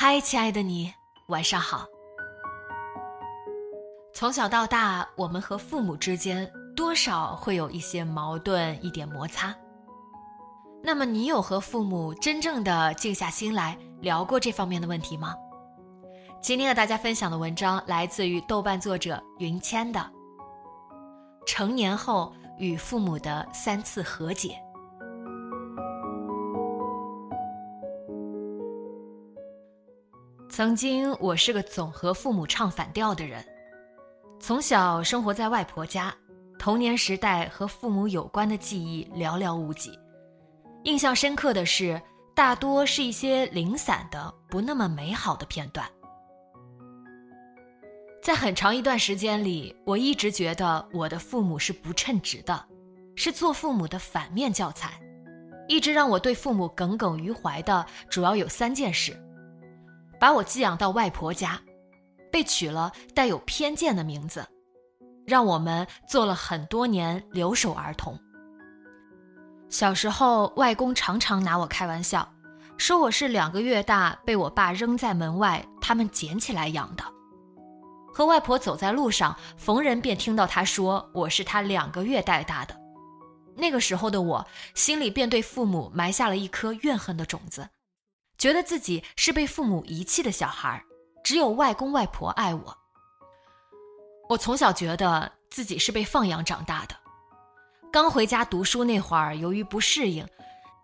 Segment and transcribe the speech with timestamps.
[0.00, 0.94] 嗨，亲爱的你，
[1.26, 1.84] 晚上好。
[4.14, 9.52] 从小到大，我们和父母之间多少会有一些矛盾，一点摩擦。
[10.84, 15.34] 那么，你有和父母真正的静下心来聊过这方面的问题吗？
[16.40, 19.98] 今天和大家分享的文章来自于豆瓣作者云谦的
[21.44, 24.50] 《成年后与父母的三次和解》。
[30.58, 33.44] 曾经，我是个总和父母唱反调的人。
[34.40, 36.12] 从小生活在外婆家，
[36.58, 39.96] 童年时代和父母有关的记忆寥寥无几。
[40.82, 42.02] 印象深刻的是，
[42.34, 45.88] 大多是一些零散的、不那么美好的片段。
[48.20, 52.66] 在很长一段时间里，我一直觉得我的父母是不称职的，
[53.14, 55.00] 是做父母的反面教材。
[55.68, 59.16] 一直让我对父母耿耿于怀的，主要有三件事。
[60.18, 61.60] 把我寄养到外婆家，
[62.30, 64.46] 被取了带有偏见的名字，
[65.26, 68.18] 让我们做了很多年留守儿童。
[69.68, 72.26] 小时候，外公常常拿我开玩笑，
[72.76, 77.04] 说我是两个月大被我爸扔在门外，他们捡起来养的。
[78.12, 82.74] 和外婆走在路上，逢人便听到他说我是他两个月带大的。
[83.54, 87.68] 那个时候的我，心里便对父母埋下了一颗怨恨的种子。
[88.38, 90.82] 觉得自己是被父母遗弃的小孩，
[91.24, 92.78] 只有外公外婆爱我。
[94.28, 96.94] 我从小觉得自己是被放养长大的。
[97.92, 100.24] 刚回家读书那会儿，由于不适应，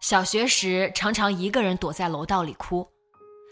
[0.00, 2.86] 小学时常常一个人躲在楼道里哭。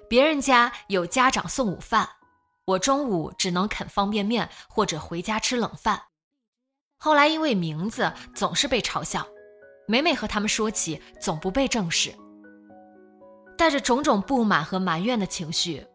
[0.09, 2.09] 别人家有家长送午饭，
[2.65, 6.03] 我中午只能啃方便面或者回家吃冷饭。
[6.97, 9.25] 后来因为名字总是被嘲笑，
[9.87, 12.13] 每每和他们说起，总不被正视。
[13.63, 15.87] 带着种种不满和埋怨的情绪，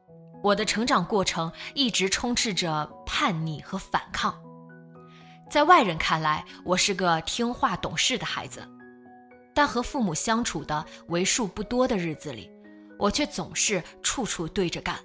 [0.41, 4.33] 我的成长过程一直充斥着叛逆和反抗。
[5.49, 8.65] 在外人看来，我是个听话懂事的孩子，
[9.53, 12.49] 但和父母相处的为数不多的日子里，
[12.97, 14.95] 我却总是处处对着干。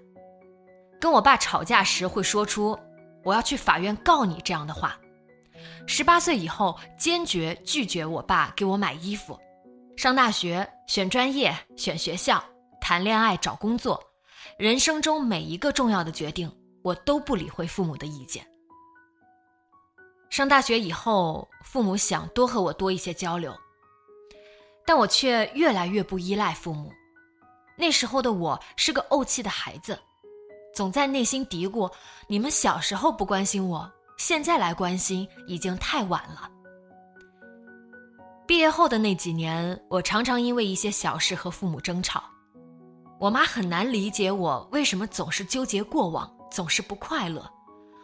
[1.00, 2.78] 跟我爸吵架时，会说出
[3.26, 4.96] “我要去法院告你”这样的话。
[5.88, 9.36] 十八岁以后，坚决拒绝我爸给我买衣服。
[9.96, 12.40] 上大学，选专业，选学校。
[12.82, 14.02] 谈恋爱、找工作，
[14.58, 18.44] 人生中每一个重要的决定，我都不理会父母的意见。
[20.30, 23.54] 上大学以后，父母想多和我多一些交流，
[24.84, 26.92] 但我却越来越不依赖父母。
[27.78, 29.96] 那时候的我是个怄气的孩子，
[30.74, 31.88] 总在内心嘀咕：
[32.26, 36.50] 你们小时候不关心我，现在来关心已经太晚了。
[38.44, 42.24] 毕业后的那几年，我常常因为一些小事和父母争吵。
[43.22, 47.48] 我妈很难理解我为什么总是纠结过往，总是不快乐。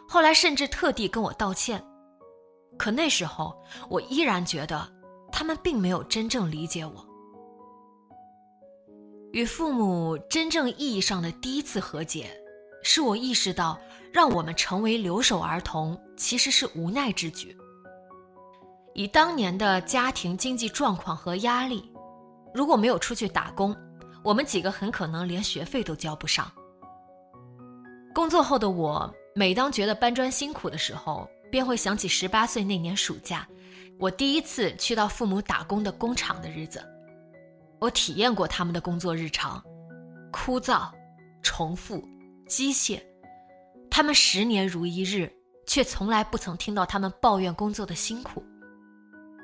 [0.07, 1.83] 后来甚至特地跟我道歉，
[2.77, 3.53] 可那时候
[3.89, 4.89] 我依然觉得
[5.29, 7.05] 他们并没有真正理解我。
[9.33, 12.31] 与父母真正意义上的第一次和解，
[12.81, 13.77] 是我意识到
[14.13, 17.53] 让我们成为留守儿童其实是无奈之举。
[18.93, 21.91] 以当年的家庭经济状况和压力，
[22.53, 23.75] 如果没有出去打工。
[24.23, 26.51] 我们几个很可能连学费都交不上。
[28.13, 33.47] 工作后的我，每当觉得搬砖辛苦的时候，便会想起十八岁那年暑假，
[33.97, 36.83] 我第一次去到父母打工的工厂的日子。
[37.79, 39.63] 我体验过他们的工作日常，
[40.31, 40.89] 枯燥、
[41.41, 42.03] 重复、
[42.47, 43.01] 机械。
[43.89, 45.31] 他们十年如一日，
[45.65, 48.43] 却从来不曾听到他们抱怨工作的辛苦。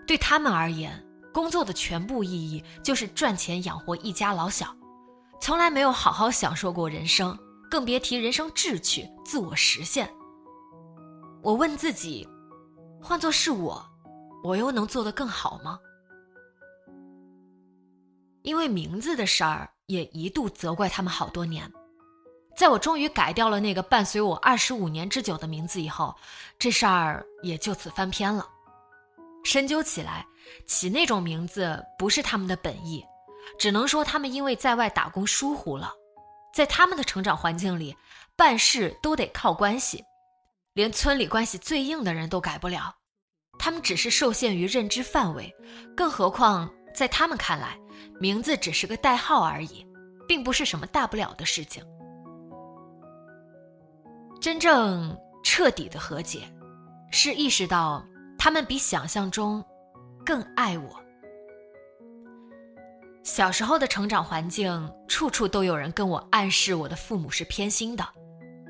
[0.05, 1.01] 对他们而言，
[1.35, 4.73] 工作的全部意义就是赚钱养活一家老小，
[5.41, 7.37] 从来没有好好享受过人生，
[7.69, 10.09] 更别提人生志趣、自我实现。
[11.43, 12.25] 我问自己，
[13.01, 13.85] 换作是我，
[14.45, 15.77] 我又能做得更好吗？
[18.43, 21.69] 因为名字的事儿，也一度责怪他们好多年。
[22.55, 26.15] 在我终于改掉了那个伴随我二十五年之久的名字以后，
[26.57, 28.47] 这事儿也就此翻篇了。
[29.45, 30.25] 深究起来，
[30.67, 33.05] 起那种名字不是他们的本意，
[33.59, 35.93] 只能说他们因为在外打工疏忽了。
[36.51, 37.95] 在他们的成长环境里，
[38.35, 40.03] 办事都得靠关系，
[40.73, 42.95] 连村里关系最硬的人都改不了。
[43.59, 45.53] 他们只是受限于认知范围，
[45.95, 47.77] 更何况在他们看来。
[48.19, 49.85] 名字只是个代号而已，
[50.27, 51.83] 并不是什么大不了的事情。
[54.41, 56.41] 真正彻底的和解，
[57.11, 58.05] 是意识到
[58.45, 59.65] 他们比想象中
[60.23, 61.03] 更爱我。
[63.23, 68.07] 小时候的成长环境，处处都有人跟我暗示我的父母是偏心的，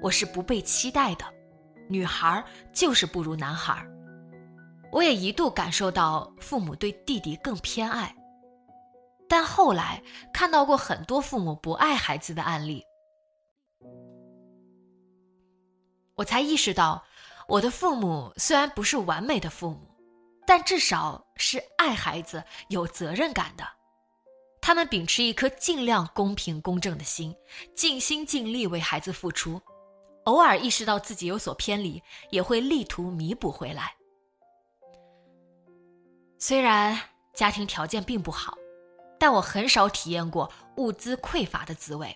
[0.02, 1.26] 我是不被期待的，
[1.90, 2.42] 女孩
[2.72, 3.86] 就是不如男孩。
[4.94, 8.16] 我也一度感受到父母对弟弟更偏爱。
[9.28, 10.02] 但后来
[10.34, 12.82] 看到过很多父母不爱孩子的案例，
[16.16, 17.04] 我才意识到，
[17.48, 19.80] 我的父母虽然不是完美的父母，
[20.46, 23.66] 但至少是爱孩子、有责任感的。
[24.62, 27.36] 他们秉持一颗尽量公平公正的心，
[27.76, 29.62] 尽心尽力为孩子付出，
[30.26, 32.02] 偶尔意识到自己有所偏离，
[32.32, 33.94] 也会力图弥补回来。
[36.40, 37.00] 虽然
[37.34, 38.58] 家庭条件并不好。
[39.18, 42.16] 但我很少体验过物资匮乏的滋味。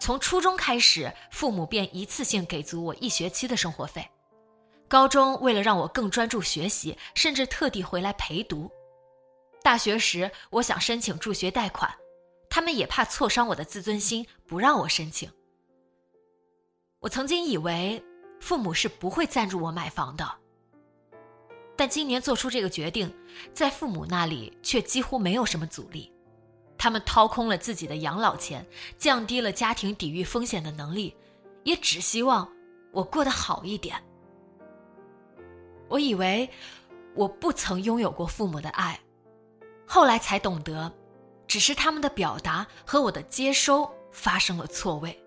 [0.00, 4.06] 从初中开始，父母便一次性给足我一学期的生活费。
[4.86, 8.70] 高中为了让我更专注学习，甚至特地回来陪读。
[9.62, 11.90] 大学时，我想申请助学贷款，
[12.50, 15.30] 他们也怕挫伤我的自尊心，不让我申请。
[17.00, 18.04] 我曾经以为
[18.40, 20.30] 父母是不会赞助我买房的。
[21.76, 23.12] 但今年做出这个决定，
[23.52, 26.13] 在父母那里却几乎没有什么阻力。
[26.84, 28.62] 他们掏空了自己的养老钱，
[28.98, 31.16] 降低了家庭抵御风险的能力，
[31.62, 32.46] 也只希望
[32.92, 33.96] 我过得好一点。
[35.88, 36.46] 我以为
[37.14, 39.00] 我不曾拥有过父母的爱，
[39.86, 40.92] 后来才懂得，
[41.46, 45.18] 只是他们的表达和我的接收发生了错位。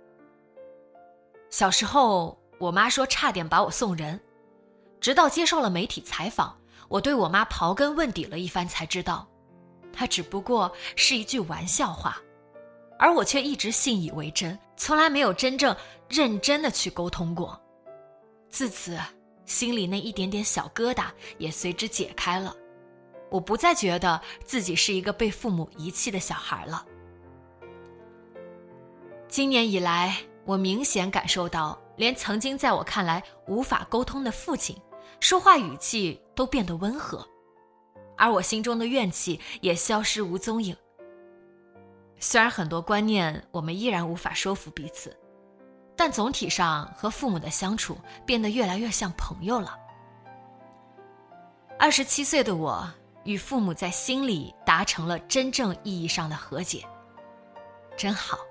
[1.50, 4.22] 小时候，我妈说差点把我送人。
[5.02, 6.56] 直到接受了媒体采访，
[6.88, 9.28] 我对我妈刨根问底了一番，才知道，
[9.92, 12.22] 她只不过是一句玩笑话，
[13.00, 15.76] 而我却一直信以为真，从来没有真正
[16.08, 17.60] 认真的去沟通过。
[18.50, 18.98] 自此，
[19.46, 21.06] 心里那一点点小疙瘩
[21.38, 22.56] 也随之解开了，
[23.30, 26.86] 我不再觉得自己是一个被父母遗弃的小孩了。
[29.28, 34.76] 今年以来，我明显感受到，连曾经在我看来无法沟通的父亲。
[35.20, 37.28] 说话语气都变得温和，
[38.18, 40.76] 而我心中的怨气也消失无踪影。
[42.20, 45.16] 虽然很多观念我们依然无法说服彼此，
[45.96, 49.78] 但总体上和父母的相处变得越来越像朋友了。
[51.78, 52.92] 二十七岁的我
[53.24, 56.84] 与父母在心里达成了真正意义上的和解，
[57.96, 58.47] 真好。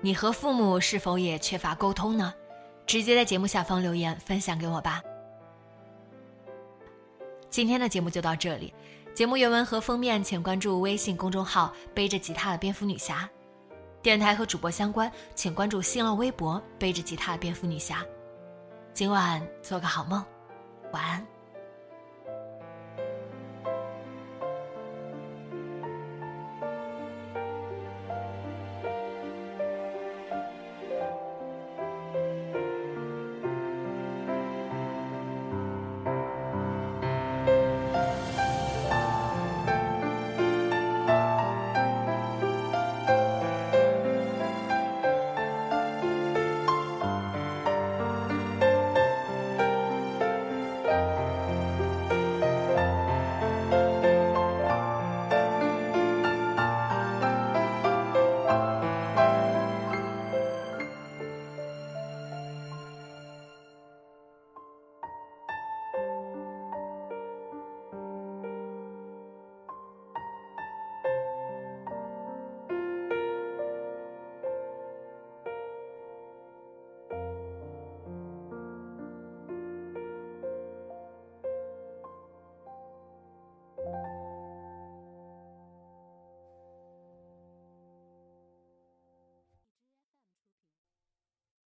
[0.00, 2.32] 你和父母是否也缺乏沟通呢？
[2.86, 5.02] 直接在节目下方留言分享给我吧。
[7.50, 8.72] 今天的节目就到这里，
[9.14, 13.28] 节目原文和封面请关注微信公众号“背着吉他的蝙蝠女侠”，
[14.00, 18.04] 电台和主播相关请关注新浪微博“背着吉他的蝙蝠女侠”。
[18.94, 20.24] 今晚做个好梦，
[20.92, 21.37] 晚安。